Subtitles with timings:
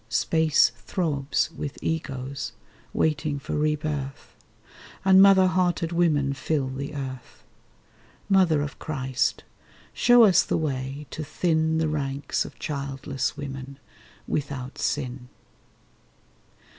[0.09, 2.53] Space throbs with egos,
[2.91, 4.35] waiting for rebirth;
[5.05, 7.43] And mother hearted women fill the earth.
[8.27, 9.43] Mother of Christ,
[9.93, 13.77] show us the way to thin The ranks of childless women,
[14.27, 15.29] without sin.